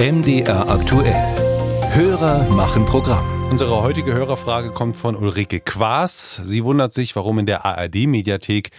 [0.00, 1.12] MDR aktuell.
[1.90, 3.50] Hörer machen Programm.
[3.50, 6.40] Unsere heutige Hörerfrage kommt von Ulrike Quaas.
[6.44, 8.70] Sie wundert sich, warum in der ARD-Mediathek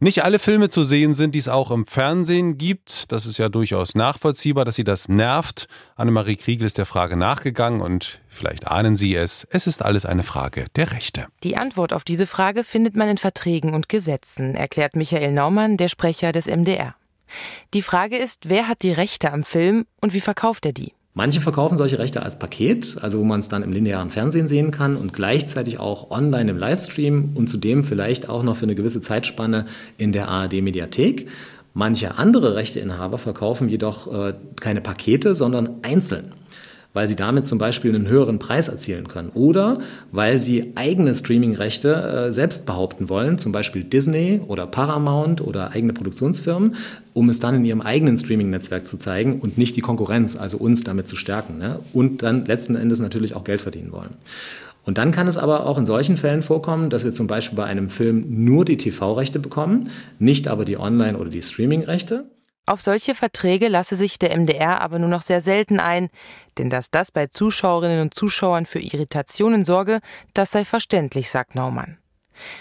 [0.00, 3.12] nicht alle Filme zu sehen sind, die es auch im Fernsehen gibt.
[3.12, 5.66] Das ist ja durchaus nachvollziehbar, dass sie das nervt.
[5.94, 10.22] Annemarie Kriegel ist der Frage nachgegangen und vielleicht ahnen Sie es, es ist alles eine
[10.22, 11.26] Frage der Rechte.
[11.42, 15.88] Die Antwort auf diese Frage findet man in Verträgen und Gesetzen, erklärt Michael Naumann, der
[15.88, 16.94] Sprecher des MDR.
[17.74, 20.92] Die Frage ist, wer hat die Rechte am Film und wie verkauft er die?
[21.14, 24.70] Manche verkaufen solche Rechte als Paket, also wo man es dann im linearen Fernsehen sehen
[24.70, 29.02] kann und gleichzeitig auch online im Livestream und zudem vielleicht auch noch für eine gewisse
[29.02, 29.66] Zeitspanne
[29.98, 31.28] in der ARD-Mediathek.
[31.74, 36.32] Manche andere Rechteinhaber verkaufen jedoch äh, keine Pakete, sondern einzeln
[36.94, 39.78] weil sie damit zum Beispiel einen höheren Preis erzielen können oder
[40.10, 41.92] weil sie eigene Streaming-Rechte
[42.28, 46.76] äh, selbst behaupten wollen, zum Beispiel Disney oder Paramount oder eigene Produktionsfirmen,
[47.14, 50.84] um es dann in ihrem eigenen Streaming-Netzwerk zu zeigen und nicht die Konkurrenz, also uns
[50.84, 51.80] damit zu stärken ne?
[51.92, 54.10] und dann letzten Endes natürlich auch Geld verdienen wollen.
[54.84, 57.64] Und dann kann es aber auch in solchen Fällen vorkommen, dass wir zum Beispiel bei
[57.64, 62.24] einem Film nur die TV-Rechte bekommen, nicht aber die Online- oder die Streaming-Rechte.
[62.64, 66.10] Auf solche Verträge lasse sich der MDR aber nur noch sehr selten ein,
[66.58, 69.98] denn dass das bei Zuschauerinnen und Zuschauern für Irritationen sorge,
[70.32, 71.98] das sei verständlich, sagt Naumann.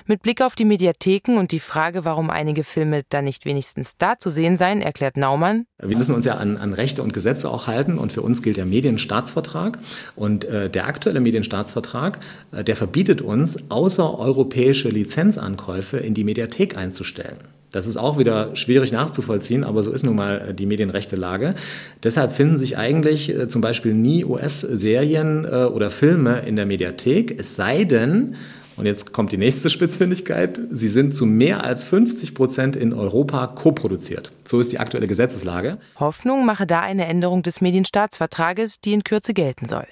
[0.05, 4.17] Mit Blick auf die Mediatheken und die Frage, warum einige Filme da nicht wenigstens da
[4.17, 5.66] zu sehen seien, erklärt Naumann.
[5.81, 8.58] Wir müssen uns ja an, an Rechte und Gesetze auch halten und für uns gilt
[8.58, 9.80] der Medienstaatsvertrag.
[10.15, 12.19] Und äh, der aktuelle Medienstaatsvertrag,
[12.52, 17.38] äh, der verbietet uns, außereuropäische Lizenzankäufe in die Mediathek einzustellen.
[17.72, 21.55] Das ist auch wieder schwierig nachzuvollziehen, aber so ist nun mal äh, die medienrechte Lage.
[22.03, 27.39] Deshalb finden sich eigentlich äh, zum Beispiel nie US-Serien äh, oder Filme in der Mediathek,
[27.39, 28.36] es sei denn,
[28.77, 30.59] und jetzt kommt die nächste Spitzfindigkeit.
[30.72, 34.31] Sie sind zu mehr als 50 Prozent in Europa koproduziert.
[34.45, 35.77] So ist die aktuelle Gesetzeslage.
[35.99, 39.86] Hoffnung mache da eine Änderung des Medienstaatsvertrages, die in Kürze gelten soll.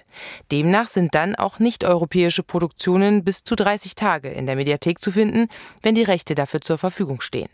[0.51, 5.49] Demnach sind dann auch nicht-europäische Produktionen bis zu 30 Tage in der Mediathek zu finden,
[5.83, 7.49] wenn die Rechte dafür zur Verfügung stehen.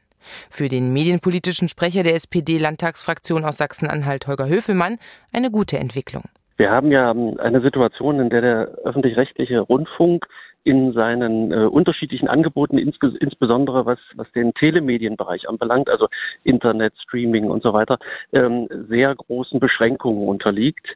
[0.50, 4.98] Für den medienpolitischen Sprecher der SPD-Landtagsfraktion aus Sachsen-Anhalt, Holger Höfelmann,
[5.34, 6.24] eine gute Entwicklung.
[6.58, 10.26] Wir haben ja eine Situation, in der der öffentlich-rechtliche Rundfunk
[10.66, 16.08] in seinen äh, unterschiedlichen Angeboten, ins, insbesondere was, was den Telemedienbereich anbelangt, also
[16.44, 18.00] Internet, Streaming und so weiter,
[18.34, 20.88] ähm, sehr großen Beschränkungen unterliegt,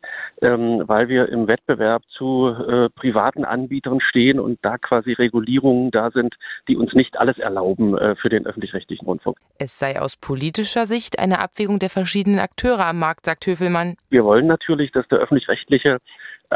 [0.41, 6.09] ähm, weil wir im Wettbewerb zu äh, privaten Anbietern stehen und da quasi Regulierungen da
[6.09, 6.35] sind,
[6.67, 9.37] die uns nicht alles erlauben äh, für den öffentlich-rechtlichen Rundfunk.
[9.59, 13.97] Es sei aus politischer Sicht eine Abwägung der verschiedenen Akteure am Markt, sagt Höfelmann.
[14.09, 15.99] Wir wollen natürlich, dass der öffentlich-rechtliche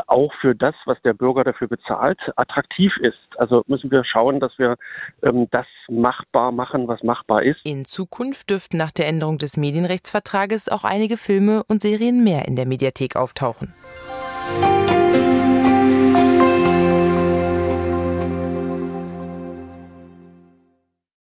[0.08, 3.18] auch für das, was der Bürger dafür bezahlt, attraktiv ist.
[3.38, 4.76] Also müssen wir schauen, dass wir
[5.22, 7.60] ähm, das machbar machen, was machbar ist.
[7.64, 12.56] In Zukunft dürften nach der Änderung des Medienrechtsvertrages auch einige Filme und Serien mehr in
[12.56, 13.74] der Mediathek auftauchen.